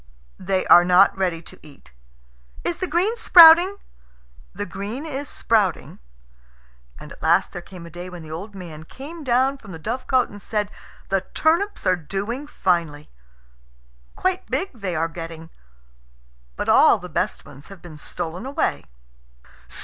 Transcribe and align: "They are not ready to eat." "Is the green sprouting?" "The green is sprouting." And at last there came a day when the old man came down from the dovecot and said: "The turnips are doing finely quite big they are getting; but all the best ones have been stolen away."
"They 0.39 0.65
are 0.65 0.83
not 0.83 1.15
ready 1.15 1.43
to 1.43 1.59
eat." 1.61 1.91
"Is 2.63 2.79
the 2.79 2.87
green 2.87 3.15
sprouting?" 3.15 3.77
"The 4.51 4.65
green 4.65 5.05
is 5.05 5.29
sprouting." 5.29 5.99
And 6.99 7.11
at 7.11 7.21
last 7.21 7.51
there 7.51 7.61
came 7.61 7.85
a 7.85 7.91
day 7.91 8.09
when 8.09 8.23
the 8.23 8.31
old 8.31 8.55
man 8.55 8.83
came 8.83 9.23
down 9.23 9.59
from 9.59 9.73
the 9.73 9.77
dovecot 9.79 10.27
and 10.27 10.41
said: 10.41 10.71
"The 11.09 11.21
turnips 11.35 11.85
are 11.85 11.95
doing 11.95 12.47
finely 12.47 13.11
quite 14.15 14.49
big 14.49 14.71
they 14.73 14.95
are 14.95 15.07
getting; 15.07 15.51
but 16.55 16.67
all 16.67 16.97
the 16.97 17.07
best 17.07 17.45
ones 17.45 17.67
have 17.67 17.83
been 17.83 17.99
stolen 17.99 18.47
away." 18.47 18.85